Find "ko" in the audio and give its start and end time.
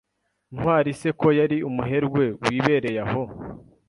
1.19-1.27